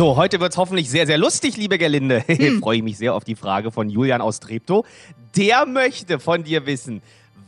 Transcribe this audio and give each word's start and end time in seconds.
So, 0.00 0.16
heute 0.16 0.40
wird's 0.40 0.56
hoffentlich 0.56 0.88
sehr, 0.88 1.06
sehr 1.06 1.18
lustig, 1.18 1.58
liebe 1.58 1.76
Gerlinde. 1.76 2.24
Hm. 2.26 2.60
Freue 2.62 2.78
ich 2.78 2.82
mich 2.82 2.96
sehr 2.96 3.14
auf 3.14 3.22
die 3.22 3.34
Frage 3.34 3.70
von 3.70 3.90
Julian 3.90 4.22
aus 4.22 4.40
Treptow. 4.40 4.86
Der 5.36 5.66
möchte 5.66 6.18
von 6.18 6.42
dir 6.42 6.64
wissen, 6.64 7.02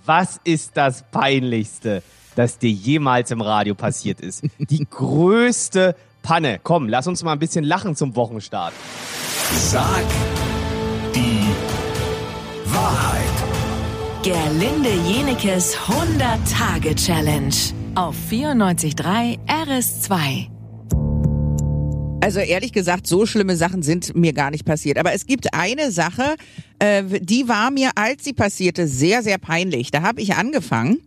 was 0.05 0.39
ist 0.45 0.77
das 0.77 1.03
Peinlichste, 1.11 2.03
das 2.37 2.59
dir 2.59 2.69
jemals 2.71 3.31
im 3.31 3.41
Radio 3.41 3.75
passiert 3.75 4.21
ist? 4.21 4.45
Die 4.59 4.85
größte 4.91 5.97
Panne. 6.21 6.61
Komm, 6.63 6.91
lass 6.91 7.07
uns 7.07 7.23
mal 7.23 7.33
ein 7.33 7.39
bisschen 7.39 7.65
lachen 7.65 7.97
zum 7.97 8.17
Wochenstart. 8.17 8.75
Sag 9.55 10.05
die 11.15 11.47
Wahrheit. 12.67 13.23
Gerlinde 14.23 14.91
Jenekes 15.09 15.75
100-Tage-Challenge 15.79 17.55
auf 17.95 18.15
94.3 18.31 19.39
RS2. 19.49 20.52
Also 22.23 22.39
ehrlich 22.39 22.73
gesagt, 22.73 23.09
so 23.09 23.27
schlimme 23.27 23.57
Sachen 23.57 23.83
sind 23.83 24.15
mir 24.15 24.33
gar 24.33 24.53
nicht 24.53 24.65
passiert. 24.65 24.97
Aber 24.97 25.13
es 25.13 25.27
gibt 25.27 25.55
eine 25.55 25.91
Sache, 25.91 26.37
äh, 26.79 27.03
die 27.21 27.49
war 27.49 27.73
mir, 27.73 27.91
als 27.97 28.23
sie 28.23 28.33
passierte, 28.33 28.87
sehr, 28.87 29.25
sehr 29.25 29.39
peinlich. 29.39 29.91
Da 29.91 30.03
habe 30.03 30.21
ich 30.21 30.37
angefangen 30.37 30.99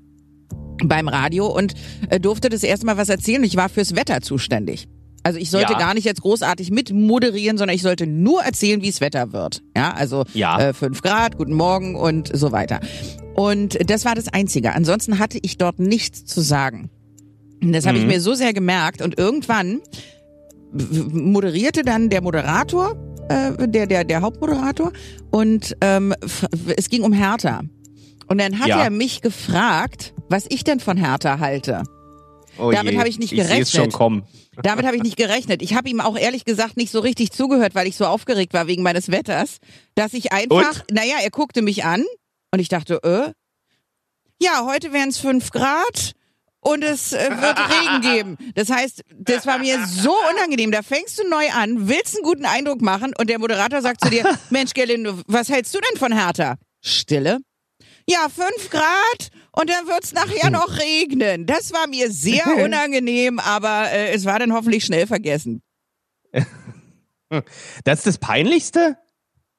beim 0.84 1.08
Radio 1.08 1.48
und 1.48 1.74
äh, 2.10 2.20
durfte 2.20 2.50
das 2.50 2.64
erste 2.64 2.86
Mal 2.86 2.98
was 2.98 3.08
erzählen. 3.08 3.42
Ich 3.46 3.56
war 3.56 3.70
fürs 3.70 3.96
Wetter 3.96 4.20
zuständig. 4.20 4.90
Also 5.24 5.40
ich 5.40 5.50
sollte 5.50 5.72
ja. 5.72 5.80
gar 5.80 5.94
nicht 5.94 6.04
jetzt 6.04 6.22
großartig 6.22 6.70
mit 6.70 6.92
moderieren, 6.92 7.58
sondern 7.58 7.76
ich 7.76 7.82
sollte 7.82 8.08
nur 8.08 8.44
erzählen, 8.44 8.82
wie 8.82 8.90
es 8.90 9.00
Wetter 9.00 9.32
wird. 9.32 9.64
Ja, 9.76 9.94
also 9.94 10.26
ja. 10.34 10.60
Äh, 10.60 10.74
fünf 10.74 11.02
Grad, 11.02 11.38
guten 11.38 11.54
Morgen 11.54 11.96
und 11.96 12.30
so 12.36 12.52
weiter. 12.52 12.82
Und 13.36 13.90
das 13.90 14.04
war 14.04 14.16
das 14.16 14.28
Einzige. 14.28 14.74
Ansonsten 14.74 15.18
hatte 15.18 15.40
ich 15.42 15.58
dort 15.58 15.80
nichts 15.80 16.26
zu 16.26 16.42
sagen. 16.42 16.90
Das 17.62 17.86
habe 17.86 17.98
mhm. 17.98 18.04
ich 18.04 18.16
mir 18.16 18.22
so 18.22 18.34
sehr 18.34 18.52
gemerkt. 18.52 19.02
Und 19.02 19.18
irgendwann 19.18 19.80
moderierte 20.72 21.84
dann 21.84 22.10
der 22.10 22.22
Moderator, 22.22 22.96
äh, 23.30 23.68
der, 23.68 23.88
der, 23.88 24.04
der 24.04 24.22
Hauptmoderator, 24.22 24.92
und 25.32 25.76
ähm, 25.82 26.14
es 26.76 26.90
ging 26.90 27.04
um 27.04 27.14
Hertha. 27.14 27.62
Und 28.28 28.40
dann 28.40 28.60
hat 28.60 28.68
ja. 28.68 28.84
er 28.84 28.90
mich 28.90 29.22
gefragt, 29.22 30.14
was 30.30 30.46
ich 30.50 30.64
denn 30.64 30.80
von 30.80 30.98
Hertha 30.98 31.40
halte. 31.40 31.84
Oh 32.58 32.72
Damit 32.72 32.98
habe 32.98 33.10
ich 33.10 33.20
nicht 33.20 33.32
gerechnet. 33.32 33.68
Ich 33.68 33.74
schon 33.74 33.92
kommen. 33.92 34.24
Damit 34.64 34.86
habe 34.86 34.96
ich 34.96 35.04
nicht 35.04 35.18
gerechnet. 35.18 35.62
Ich 35.62 35.76
habe 35.76 35.90
ihm 35.90 36.00
auch 36.00 36.18
ehrlich 36.18 36.46
gesagt 36.46 36.78
nicht 36.78 36.92
so 36.92 37.00
richtig 37.00 37.32
zugehört, 37.32 37.76
weil 37.76 37.88
ich 37.88 37.98
so 37.98 38.06
aufgeregt 38.06 38.54
war 38.54 38.68
wegen 38.68 38.84
meines 38.84 39.12
Wetters, 39.12 39.58
dass 39.96 40.14
ich 40.14 40.32
einfach, 40.32 40.82
und? 40.82 40.96
naja, 40.96 41.16
er 41.22 41.30
guckte 41.30 41.62
mich 41.62 41.84
an 41.84 42.06
und 42.52 42.60
ich 42.60 42.70
dachte, 42.70 43.02
äh, 43.04 43.34
ja, 44.42 44.66
heute 44.66 44.94
wären 44.94 45.10
es 45.10 45.18
fünf 45.18 45.52
Grad 45.52 46.14
und 46.66 46.84
es 46.84 47.14
äh, 47.14 47.30
wird 47.30 47.60
Regen 47.60 48.02
geben. 48.02 48.38
Das 48.56 48.70
heißt, 48.70 49.04
das 49.16 49.46
war 49.46 49.60
mir 49.60 49.86
so 49.86 50.16
unangenehm. 50.34 50.72
Da 50.72 50.82
fängst 50.82 51.20
du 51.20 51.28
neu 51.30 51.48
an, 51.54 51.88
willst 51.88 52.16
einen 52.16 52.24
guten 52.24 52.46
Eindruck 52.46 52.82
machen 52.82 53.14
und 53.20 53.30
der 53.30 53.40
Moderator 53.40 53.82
sagt 53.82 54.04
zu 54.04 54.10
dir, 54.10 54.26
Mensch, 54.50 54.74
Gerlinde, 54.74 55.22
was 55.28 55.50
hältst 55.50 55.76
du 55.76 55.80
denn 55.80 56.00
von 56.00 56.12
Hertha? 56.12 56.56
Stille. 56.82 57.40
Ja, 58.10 58.28
fünf 58.34 58.70
Grad 58.72 59.30
und 59.52 59.70
dann 59.70 59.88
wird's 59.88 60.14
nachher 60.14 60.50
noch 60.50 60.80
regnen. 60.80 61.46
Das 61.46 61.72
war 61.72 61.88
mir 61.88 62.12
sehr 62.12 62.46
unangenehm, 62.64 63.40
aber 63.40 63.92
äh, 63.92 64.12
es 64.14 64.26
war 64.26 64.40
dann 64.40 64.54
hoffentlich 64.54 64.86
schnell 64.86 65.06
vergessen. 65.06 65.62
Das 67.84 68.00
ist 68.00 68.08
das 68.08 68.18
Peinlichste? 68.18 68.98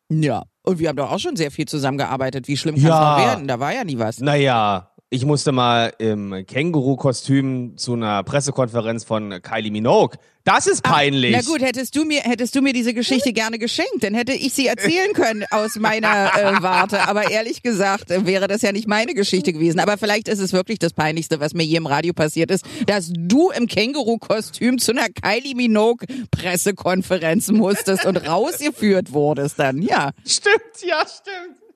Ja, 0.09 0.45
und 0.63 0.79
wir 0.79 0.89
haben 0.89 0.97
doch 0.97 1.11
auch 1.11 1.19
schon 1.19 1.37
sehr 1.37 1.51
viel 1.51 1.67
zusammengearbeitet. 1.67 2.49
Wie 2.49 2.57
schlimm 2.57 2.77
kann 2.77 2.85
es 2.85 2.89
ja. 2.91 3.11
noch 3.11 3.27
werden? 3.27 3.49
Da 3.49 3.61
war 3.61 3.73
ja 3.73 3.85
nie 3.85 3.99
was. 3.99 4.21
Naja, 4.21 4.93
ich 5.09 5.25
musste 5.25 5.53
mal 5.53 5.93
im 5.99 6.45
Känguru-Kostüm 6.47 7.77
zu 7.77 7.93
einer 7.93 8.25
Pressekonferenz 8.25 9.05
von 9.05 9.41
Kylie 9.41 9.71
Minogue. 9.71 10.19
Das 10.43 10.67
ist 10.67 10.83
peinlich. 10.83 11.37
Ach, 11.37 11.43
na 11.45 11.53
gut, 11.53 11.63
hättest 11.63 11.95
du 11.95 12.05
mir 12.05 12.23
hättest 12.23 12.57
du 12.57 12.61
mir 12.61 12.73
diese 12.73 12.93
Geschichte 12.93 13.33
gerne 13.33 13.59
geschenkt, 13.59 14.03
dann 14.03 14.15
hätte 14.15 14.33
ich 14.33 14.53
sie 14.53 14.67
erzählen 14.67 15.13
können 15.13 15.45
aus 15.51 15.77
meiner 15.77 16.33
äh, 16.37 16.61
Warte. 16.61 17.07
Aber 17.09 17.31
ehrlich 17.31 17.63
gesagt 17.63 18.11
äh, 18.11 18.27
wäre 18.27 18.49
das 18.49 18.63
ja 18.63 18.73
nicht 18.73 18.89
meine 18.89 19.15
Geschichte 19.15 19.53
gewesen. 19.53 19.79
Aber 19.79 19.97
vielleicht 19.97 20.27
ist 20.27 20.41
es 20.41 20.53
wirklich 20.53 20.81
das 20.81 20.93
Peinlichste, 20.93 21.39
was 21.39 21.55
mir 21.55 21.63
hier 21.63 21.79
im 21.79 21.87
Radio 21.87 22.13
passiert 22.13 22.51
ist, 22.51 22.65
dass 22.87 23.13
du 23.13 23.51
im 23.51 23.69
Känguru-Kostüm 23.69 24.79
zu 24.79 24.91
einer 24.91 25.07
Kylie 25.09 25.55
Minogue-Pressekonferenz 25.55 27.53
musstest 27.53 28.07
und 28.07 28.17
rausgeführt 28.17 29.13
wurdest 29.13 29.61
dann. 29.61 29.83
Ja. 29.83 30.11
Stimmt, 30.25 30.83
ja, 30.85 31.05
stimmt 31.07 31.67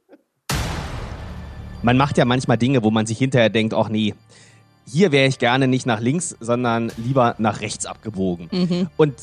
man 1.82 1.96
macht 1.96 2.18
ja 2.18 2.24
manchmal 2.24 2.58
Dinge, 2.58 2.82
wo 2.82 2.91
man 2.91 3.06
sich 3.06 3.18
hinterher 3.18 3.50
denkt, 3.50 3.74
ach 3.74 3.88
nee, 3.88 4.14
hier 4.86 5.12
wäre 5.12 5.28
ich 5.28 5.38
gerne 5.38 5.68
nicht 5.68 5.86
nach 5.86 6.00
links, 6.00 6.36
sondern 6.41 6.91
lieber 6.96 7.34
nach 7.38 7.60
rechts 7.60 7.86
abgebogen. 7.86 8.48
Mhm. 8.50 8.88
Und 8.96 9.14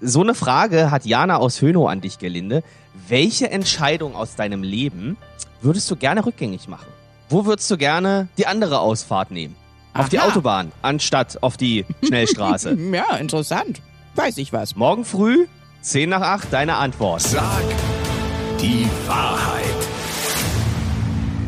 so 0.00 0.20
eine 0.20 0.34
Frage 0.34 0.90
hat 0.90 1.04
Jana 1.06 1.36
aus 1.36 1.60
Hönow 1.62 1.88
an 1.88 2.00
dich, 2.00 2.18
Gelinde. 2.18 2.62
Welche 3.08 3.50
Entscheidung 3.50 4.16
aus 4.16 4.34
deinem 4.34 4.62
Leben 4.62 5.16
würdest 5.60 5.90
du 5.90 5.96
gerne 5.96 6.26
rückgängig 6.26 6.66
machen? 6.68 6.88
Wo 7.28 7.46
würdest 7.46 7.70
du 7.70 7.76
gerne 7.76 8.28
die 8.36 8.46
andere 8.46 8.80
Ausfahrt 8.80 9.30
nehmen? 9.30 9.54
Auf 9.94 10.02
Aha. 10.02 10.08
die 10.08 10.20
Autobahn, 10.20 10.72
anstatt 10.82 11.42
auf 11.42 11.56
die 11.56 11.84
Schnellstraße. 12.04 12.76
ja, 12.92 13.16
interessant. 13.16 13.80
Weiß 14.16 14.38
ich 14.38 14.52
was. 14.52 14.74
Morgen 14.76 15.04
früh, 15.04 15.46
10 15.82 16.10
nach 16.10 16.20
8, 16.22 16.52
deine 16.52 16.76
Antwort. 16.76 17.22
Sag 17.22 17.62
die 18.60 18.86
Wahrheit. 19.06 19.81